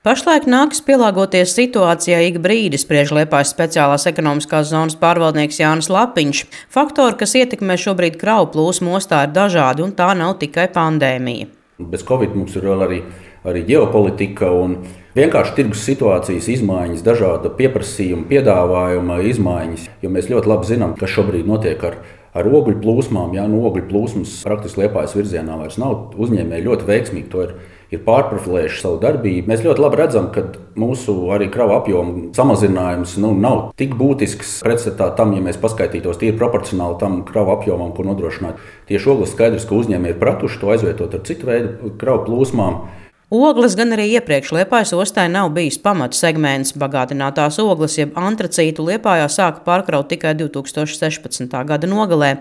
Pašlaik 0.00 0.46
nākas 0.48 0.78
pielāgoties 0.80 1.50
situācijai 1.52 2.22
ik 2.30 2.38
brīdi, 2.40 2.78
spriež 2.80 3.10
Liepājas 3.12 3.50
speciālās 3.52 4.06
ekonomiskās 4.08 4.70
zonas 4.70 4.94
pārvaldnieks 4.96 5.58
Jānis 5.60 5.90
Lapiņš. 5.92 6.38
Faktori, 6.72 7.18
kas 7.20 7.34
ietekmē 7.36 7.76
šobrīd 7.76 8.16
kravu 8.16 8.46
plūsmu 8.54 8.94
ostā, 8.96 9.26
ir 9.26 9.34
dažādi, 9.36 9.84
un 9.84 9.92
tā 9.98 10.06
nav 10.16 10.38
tikai 10.40 10.70
pandēmija. 10.72 11.50
Bez 11.92 12.06
Covid 12.08 12.32
mums 12.32 12.56
ir 12.56 12.64
vēl 12.70 12.84
arī, 12.86 13.00
arī 13.44 13.66
ģeopolitika 13.68 14.48
un 14.56 14.78
vienkārši 15.18 15.52
tirgus 15.58 15.84
situācijas 15.84 16.48
izmaiņas, 16.54 17.04
dažāda 17.04 17.52
pieprasījuma, 17.60 18.24
piedāvājuma 18.32 19.20
izmaiņas. 19.34 19.84
Jo 20.00 20.14
mēs 20.16 20.32
ļoti 20.32 20.52
labi 20.54 20.70
zinām, 20.72 20.96
kas 20.96 21.12
šobrīd 21.12 21.44
notiek 21.52 21.84
ar 21.90 22.00
ar 22.36 22.46
ogļu 22.46 22.78
plūsmām. 22.82 23.34
Jā, 23.34 23.46
no 23.50 23.64
ogļu 23.68 23.86
plūsmas 23.90 24.36
praktiski 24.46 24.84
liepājas 24.84 25.16
virzienā 25.18 25.56
vairs 25.60 25.78
nav. 25.82 26.14
Uzņēmēji 26.20 26.66
ļoti 26.66 26.88
veiksmīgi 26.90 27.30
to 27.32 27.44
ir, 27.46 27.54
ir 27.90 28.02
pārprofilējuši 28.06 28.80
savu 28.82 29.00
darbību. 29.02 29.48
Mēs 29.50 29.64
ļoti 29.64 29.82
labi 29.82 29.98
redzam, 30.00 30.30
ka 30.34 30.44
mūsu 30.78 31.14
arī 31.34 31.50
kravu 31.52 31.74
apjomu 31.76 32.30
samazinājums 32.36 33.16
nu, 33.22 33.32
nav 33.34 33.62
tik 33.80 33.96
būtisks 33.98 34.60
pretstatā 34.66 35.10
tam, 35.18 35.34
ja 35.36 35.42
mēs 35.44 35.58
paskaitītos 35.60 36.20
tīri 36.20 36.38
proporcionāli 36.38 36.98
tam 37.02 37.20
kravu 37.28 37.56
apjomam, 37.56 37.92
ko 37.96 38.06
nodrošināt. 38.06 38.62
Tieši 38.90 39.12
ogles 39.14 39.34
skaidrs, 39.34 39.66
ka 39.68 39.78
uzņēmēji 39.78 40.16
ir 40.16 40.22
pratuši 40.22 40.62
to 40.62 40.72
aizvietot 40.74 41.18
ar 41.18 41.24
citu 41.26 41.50
veidu 41.50 41.94
kravu 42.00 42.26
plūsmām. 42.28 42.82
Ogles 43.30 43.76
gan 43.78 43.94
arī 43.94 44.08
iepriekš 44.16 44.48
Liepājas 44.56 44.90
ostai 44.90 45.28
nav 45.30 45.52
bijis 45.54 45.76
pamatu 45.78 46.18
segments. 46.18 46.72
Bagātinātās 46.82 47.60
ogles, 47.62 47.94
jeb 47.94 48.16
antracītu 48.18 48.82
Liepājā 48.88 49.28
sāka 49.30 49.62
pārkraut 49.62 50.08
tikai 50.10 50.32
2016. 50.34 51.46
gada 51.68 51.86
nogalē, 51.86 52.32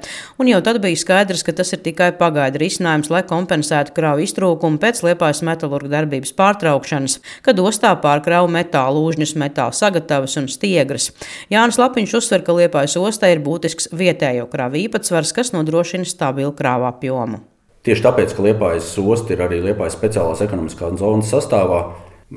un 0.41 0.49
jau 0.49 0.57
tad 0.65 0.79
bija 0.81 0.97
skaidrs, 0.97 1.43
ka 1.45 1.53
tas 1.59 1.75
ir 1.77 1.83
tikai 1.85 2.07
pagaidu 2.17 2.57
risinājums, 2.63 3.11
lai 3.13 3.21
kompensētu 3.29 3.93
kravu 3.99 4.25
iztrūkumu 4.25 4.81
pēc 4.81 5.03
Liepājas 5.05 5.43
metālurga 5.45 5.93
darbības 5.99 6.33
pārtraukšanas, 6.41 7.19
kad 7.45 7.61
ostā 7.61 7.93
pārkrauja 8.01 8.49
metālu 8.57 9.05
užņus, 9.11 9.35
metāla 9.37 9.77
sagatavas 9.77 10.39
un 10.41 10.49
stiegras. 10.49 11.11
Jānis 11.53 11.77
Lapiņš 11.77 12.17
uzsver, 12.23 12.41
ka 12.41 12.57
Liepājas 12.63 12.97
ostai 12.97 13.35
ir 13.35 13.45
būtisks 13.45 13.93
vietējo 13.93 14.49
kravu 14.49 14.81
īpatsvars, 14.87 15.37
kas 15.37 15.53
nodrošina 15.53 16.09
stabilu 16.09 16.57
krāvu 16.57 16.89
apjomu. 16.89 17.43
Tieši 17.87 18.03
tāpēc, 18.03 18.33
ka 18.35 18.43
Liepājas 18.43 18.91
osta 18.99 19.33
ir 19.33 19.41
arī 19.45 19.61
Liepājas 19.63 19.95
speciālās 19.95 20.41
ekonomiskās 20.43 20.97
zonas 20.99 21.29
sastāvā, 21.31 21.83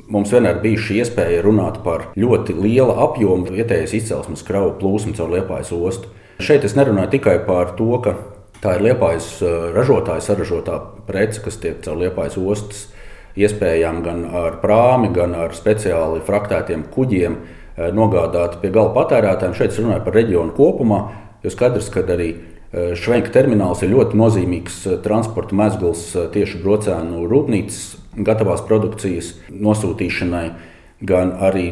mums 0.06 0.30
vienmēr 0.32 0.60
bija 0.62 0.78
šī 0.80 1.00
iespēja 1.02 1.42
runāt 1.42 1.80
par 1.82 2.12
ļoti 2.14 2.54
liela 2.56 2.94
apjoma 3.08 3.50
vietējas 3.50 3.96
izcelsmes 3.98 4.44
kravu 4.46 4.76
plūsmu 4.78 5.16
caur 5.18 5.34
Liepājas 5.34 5.72
ostu. 5.74 6.12
Šeit 6.42 6.62
es 6.64 6.76
nerunāju 6.78 7.16
tikai 7.16 7.40
par 7.48 7.74
to, 7.78 7.90
ka 8.04 8.14
tā 8.62 8.76
ir 8.78 8.86
Liepājas 8.86 9.34
ražotāja 9.74 10.22
saražotā 10.28 10.78
prece, 11.10 11.42
kas 11.42 11.58
tiek 11.58 11.82
caur 11.82 11.98
Liepājas 12.04 12.38
ostas 12.38 12.86
iespējām 13.34 14.02
gan 14.06 14.24
ar 14.30 14.60
prāmi, 14.62 15.10
gan 15.12 15.34
ar 15.34 15.54
speciāli 15.56 16.22
fraktētiem 16.22 16.86
kuģiem 16.94 17.36
nogādāt 17.96 18.60
pie 18.62 18.70
gala 18.70 18.94
patērētājiem. 18.94 19.58
Šeit 19.58 19.74
es 19.74 19.82
runāju 19.82 20.06
par 20.06 20.16
reģionu 20.20 20.54
kopumā, 20.54 21.02
jo 21.42 21.50
skaidrs, 21.50 21.90
ka 21.90 22.04
arī 22.14 22.30
Eh, 22.72 22.94
Švenka 22.96 23.28
termināls 23.34 23.82
ir 23.84 23.90
ļoti 23.92 24.16
nozīmīgs 24.16 24.76
eh, 24.88 24.94
transporta 25.04 25.52
mezgls 25.56 26.06
eh, 26.16 26.28
tieši 26.32 26.62
brocēnu 26.62 27.26
rūpnīcas 27.28 27.82
gatavās 28.24 28.62
produkcijas 28.64 29.34
nosūtīšanai, 29.52 30.46
gan 31.04 31.34
arī 31.44 31.66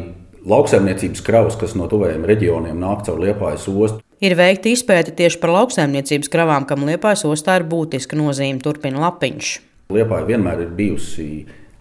lauksaimniecības 0.45 1.23
kravas, 1.25 1.57
kas 1.57 1.73
no 1.77 1.87
tuvējiem 1.89 2.27
reģioniem 2.29 2.77
nāk 2.81 3.01
caur 3.07 3.17
Liepājas 3.21 3.65
ostu. 3.71 3.97
Ir 4.21 4.37
veikta 4.37 4.69
izpēta 4.69 5.13
tieši 5.17 5.41
par 5.41 5.55
lauksaimniecības 5.55 6.29
kravām, 6.29 6.69
kam 6.69 6.85
Liepājas 6.85 7.25
ostā 7.25 7.57
ir 7.57 7.65
būtiska 7.69 8.17
nozīme, 8.19 8.61
turpina 8.61 9.01
Lapiņš. 9.07 9.55
Liepāja 9.97 10.29
vienmēr 10.29 10.67
ir 10.67 10.75
bijusi 10.77 11.27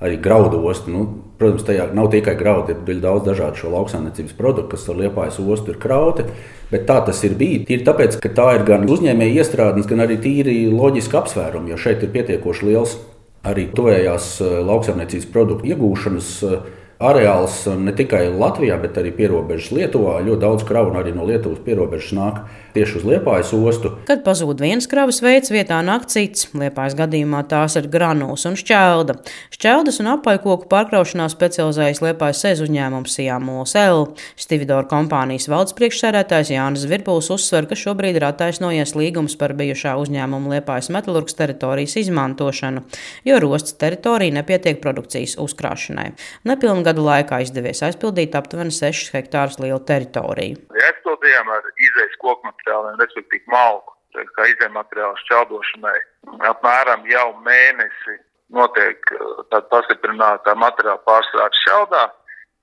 arī 0.01 0.17
graudu 0.23 0.61
ostu. 0.67 0.93
Nu, 0.93 1.05
protams, 1.41 1.65
tajā 1.69 1.91
nav 1.97 2.11
tikai 2.13 2.35
graudi, 2.37 2.77
ir 2.77 3.01
daudz 3.03 3.25
dažādu 3.29 3.63
šo 3.63 3.71
lauksaimniecības 3.75 4.37
produktu, 4.37 4.75
kas 4.75 4.89
ar 4.89 4.99
Liepājas 5.01 5.41
ostu 5.41 5.75
ir 5.75 5.81
krauti. 5.81 6.27
Bet 6.71 6.85
tā 6.89 7.01
tas 7.07 7.23
ir 7.27 7.37
bijis. 7.39 7.65
Tīri 7.69 7.87
tāpēc, 7.87 8.19
ka 8.23 8.33
tā 8.35 8.51
ir 8.59 8.67
gan 8.69 8.85
uzņēmēja 8.89 9.43
iestrādes, 9.43 9.89
gan 9.91 10.05
arī 10.05 10.21
tīri 10.23 10.59
loģiski 10.73 11.19
apsvērumi, 11.21 11.73
jo 11.73 11.81
šeit 11.81 12.05
ir 12.05 12.13
pietiekoši 12.15 12.69
liels 12.69 12.99
arī 13.47 13.71
tuvējās 13.73 14.35
eh, 14.45 14.59
lauksaimniecības 14.69 15.31
produktu 15.33 15.71
iegūšanas 15.73 16.31
uh, 16.45 16.59
areāls 17.01 17.65
ne 17.81 17.93
tikai 17.97 18.27
Latvijā, 18.29 18.77
bet 18.81 18.99
arī 19.01 19.13
pierobežas 19.17 19.73
Lietuvā. 19.73 20.19
Ļoti 20.25 20.43
daudz 20.45 20.67
kravu 20.69 20.93
arī 21.01 21.15
no 21.17 21.25
Lietuvas 21.29 21.63
pierobežas 21.65 22.13
nāk 22.17 22.43
tieši 22.75 23.01
uz 23.01 23.07
Liepājas 23.09 23.53
ostu. 23.57 23.93
Kad 24.07 24.23
pazūd 24.27 24.61
viens 24.63 24.87
kravas 24.91 25.21
veids, 25.25 25.51
vietā 25.53 25.81
nāk 25.85 26.07
cits. 26.13 26.51
Liepājas 26.55 26.97
gadījumā 26.99 27.43
tās 27.51 27.77
ir 27.81 27.89
granulas 27.91 28.45
un 28.49 28.59
šķelda. 28.61 29.17
Šķeldas 29.57 30.01
un 30.03 30.11
apaļkoku 30.15 30.69
pārkraušanā 30.71 31.27
specializējas 31.33 32.03
Liepājas 32.05 32.45
sēž 32.45 32.65
uzņēmums 32.67 33.17
Sijāmols 33.17 33.75
L. 33.81 34.05
Stividora 34.39 34.87
kompānijas 34.91 35.49
valdes 35.51 35.75
priekšsēdētājs 35.81 36.53
Jānis 36.55 36.87
Virpuls 36.91 37.31
uzsver, 37.33 37.67
ka 37.71 37.79
šobrīd 37.79 38.21
ir 38.21 38.29
attaisnojies 38.29 38.95
līgums 38.99 39.39
par 39.41 39.57
bijušā 39.59 39.97
uzņēmuma 40.05 40.55
Liepājas 40.57 40.93
metalurgas 40.95 41.39
teritorijas 41.39 41.97
izmantošanu, 42.05 42.85
jo 43.27 43.41
rostas 43.43 43.79
teritorija 43.81 44.37
nepietiek 44.41 44.79
produkcijas 44.85 45.37
uzkrāšanai. 45.41 46.11
Nepilnga 46.47 46.90
gadu 46.91 47.07
laikā 47.07 47.41
izdevies 47.45 47.83
aizpildīt 47.87 48.37
aptuveni 48.39 48.75
6 48.75 49.15
hektārus 49.15 49.61
lielu 49.63 49.81
teritoriju. 49.87 50.61
Aizpildījām 50.91 51.51
ar 51.55 51.71
izējas 51.79 52.19
koku 52.23 52.51
materiāliem, 52.51 52.99
respektīvi 53.01 53.55
malku, 53.55 53.95
kā 54.37 54.49
izējas 54.51 54.75
materiālu 54.75 55.19
šķeldošanai. 55.25 55.99
Apmēram 56.51 57.07
jau 57.11 57.29
mēnesi 57.47 58.19
notiek 58.55 59.13
uh, 59.15 59.45
tāda 59.51 59.67
pastiprināta 59.73 60.57
materiāla 60.59 61.03
pārstrāde 61.07 61.61
šķeldā, 61.63 62.07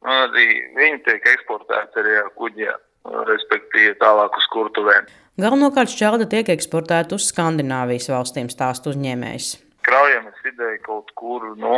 un 0.07 0.17
arī 0.25 0.49
viņi 0.77 0.99
tiek 1.05 1.31
eksportēti 1.33 2.03
arī 2.03 2.17
ar 2.23 2.33
kuģiem, 2.39 2.83
respektīvi 3.29 3.95
tālāk 4.01 4.35
uz 4.37 4.49
kurtuvēm. 4.53 5.07
Galvenokārt 5.37 5.93
šķelda 5.93 6.27
tiek 6.31 6.49
eksportēta 6.49 7.15
uz 7.17 7.29
Skandināvijas 7.31 8.09
valstīm, 8.11 8.49
stāst 8.51 8.89
uzņēmējs. 8.89 9.53
Kraujamies 9.87 10.47
ideja 10.49 10.81
kaut 10.83 11.13
kur, 11.15 11.45
nu, 11.61 11.77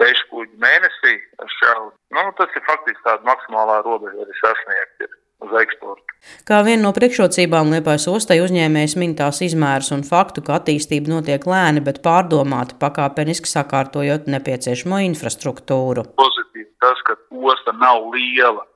sešu 0.00 0.28
kuģu 0.32 0.60
mēnesī. 0.62 1.16
Šau, 1.60 1.90
nu, 2.16 2.28
tas 2.38 2.52
ir 2.56 2.66
faktiski 2.66 3.02
tāda 3.06 3.26
maksimālā 3.28 3.80
robeža 3.86 4.28
sasniegt. 4.42 5.06
Ir. 5.06 5.16
Eksportu. 5.40 6.04
Kā 6.44 6.58
viena 6.66 6.82
no 6.84 6.90
priekšrocībām 6.92 7.70
Liepājas 7.72 8.04
ostai 8.12 8.42
uzņēmējs 8.44 8.94
min 9.00 9.14
tās 9.16 9.40
izmērus 9.46 9.88
un 9.96 10.02
faktu, 10.04 10.42
ka 10.44 10.58
attīstība 10.58 11.08
notiek 11.08 11.46
lēni, 11.48 11.80
bet 11.80 12.02
pārdomāti, 12.04 12.76
pakāpeniski 12.82 13.48
sakārtojot 13.48 14.28
nepieciešamo 14.28 15.00
infrastruktūru. 15.06 16.04
Pozitīvi 16.20 16.68
tas, 16.84 17.00
ka 17.08 17.16
osta 17.32 17.72
nav 17.80 18.04
liela. 18.12 18.66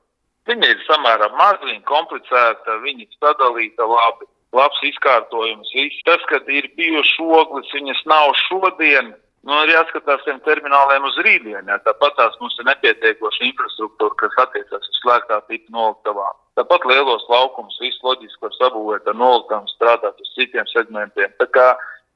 Viņa 0.49 0.71
ir 0.73 0.81
samērā 0.85 1.29
maza, 1.37 1.61
viņa 1.69 1.85
komplicēta, 1.89 2.79
viņa 2.81 3.07
sadalīta 3.19 3.85
labi, 3.89 4.27
labs 4.57 4.81
izkārtojums. 4.89 5.69
Viss. 5.77 6.01
Tas, 6.09 6.25
ka 6.29 6.41
ir 6.49 6.69
bijušas 6.77 7.21
ogles, 7.41 7.71
viņas 7.77 8.01
nav 8.09 8.33
šodien, 8.47 9.13
Nu, 9.45 9.53
ir 9.61 9.75
jāskatās 9.75 10.23
tiem 10.25 10.39
termināliem 10.45 11.03
uz 11.05 11.17
rītdienu. 11.21 11.69
Ja. 11.69 11.77
Tāpat 11.85 12.15
tās 12.17 12.37
mums 12.41 12.55
ir 12.57 12.65
nepietiekoša 12.65 13.43
infrastruktūra, 13.45 14.17
kas 14.21 14.39
attiecas 14.41 14.87
uz 14.89 15.01
slēgtā 15.03 15.37
tipa 15.45 15.75
noliktavām. 15.75 16.39
Tāpat 16.57 16.87
lielos 16.89 17.27
laukumus 17.29 17.77
viss 17.83 18.01
loģiski 18.05 18.41
var 18.41 18.55
sabūvēt 18.57 19.11
ar 19.11 19.19
noliktavām, 19.19 19.67
strādāt 19.75 20.23
uz 20.23 20.31
citiem 20.33 20.65
segmentiem. 20.71 21.35
Tā 21.37 21.45
kā 21.53 21.67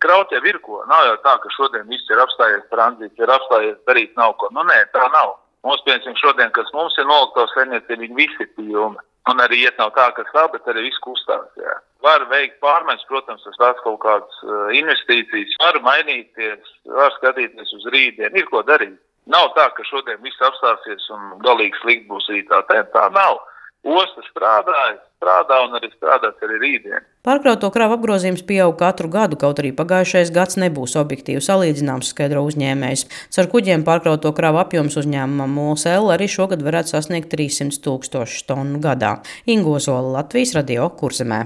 kraut 0.02 0.34
jau 0.34 0.42
ir 0.42 0.58
ko. 0.66 0.82
Nav 0.90 1.06
jau 1.06 1.20
tā, 1.28 1.36
ka 1.44 1.54
šodien 1.54 1.86
viss 1.92 2.10
ir 2.10 2.24
apstājies 2.24 2.66
tranzīts, 2.74 3.22
ir 3.22 3.36
apstājies 3.36 3.78
darīt 3.86 4.18
nav 4.18 4.34
ko. 4.42 4.50
Nu, 4.56 4.66
nē, 4.66 4.80
tā 4.96 5.06
nav. 5.14 5.38
Mums, 5.68 5.84
piemēram, 5.86 6.18
šodien, 6.18 6.50
kas 6.56 6.74
mums 6.74 6.98
ir 6.98 7.06
noliktavas 7.06 7.54
saimniecība, 7.54 8.02
viņi 8.08 8.20
visi 8.24 8.46
ir 8.46 8.52
pilni. 8.58 9.06
Un 9.30 9.42
arī 9.44 9.62
iet 9.66 9.78
nav 9.82 9.92
tā, 9.98 10.08
ka 10.16 10.26
stāv, 10.30 10.52
bet 10.56 10.68
arī 10.72 10.88
viss 10.88 11.02
kustās. 11.04 11.46
Jā. 11.60 11.76
Var 12.06 12.26
veikt 12.32 12.58
pārmaiņas, 12.64 13.06
protams, 13.10 13.44
tas 13.46 13.60
tās 13.60 13.84
kaut 13.84 14.00
kādas 14.06 14.42
investīcijas, 14.78 15.58
var 15.62 15.80
mainīties, 15.86 16.74
var 16.96 17.14
skatīties 17.18 17.76
uz 17.78 17.88
rītdienu, 17.94 18.40
ir 18.40 18.48
ko 18.50 18.64
darīt. 18.68 18.96
Nav 19.30 19.52
tā, 19.58 19.68
ka 19.76 19.86
šodien 19.86 20.22
viss 20.26 20.42
apstāsies 20.42 21.06
un 21.14 21.36
galīgi 21.44 21.78
slikti 21.84 22.10
būs 22.10 22.30
rītā. 22.32 22.64
Tā, 22.70 22.82
tā 22.96 23.06
nav. 23.14 23.44
Osta 23.80 24.20
strādāja, 24.28 24.98
strādā 25.16 25.62
un 25.64 25.78
arī 25.78 25.88
strādās 25.94 26.42
arī 26.44 26.58
rītdien. 26.60 27.06
Pārkrauto 27.24 27.70
kravu 27.72 27.96
apgrozījums 27.96 28.44
pieaug 28.48 28.74
katru 28.80 29.08
gadu, 29.12 29.38
kaut 29.40 29.62
arī 29.62 29.72
pagājušais 29.76 30.34
gads 30.36 30.60
nebūs 30.60 30.98
objektīvi 31.00 31.40
salīdzināms, 31.44 32.12
skaidro 32.12 32.44
uzņēmējs. 32.50 33.06
Ar 33.40 33.48
kuģiem 33.52 33.86
pārkrauto 33.88 34.34
kravu 34.36 34.60
apjoms 34.60 35.00
uzņēmumam 35.00 35.56
MOSL 35.56 36.12
arī 36.12 36.28
šogad 36.28 36.64
varētu 36.66 36.92
sasniegt 36.92 37.32
300 37.32 37.80
tūkstošu 37.86 38.44
tonu 38.52 38.84
gadā. 38.84 39.14
Ingozola 39.48 40.20
Latvijas 40.20 40.58
radio 40.60 40.92
kurzemē. 41.00 41.46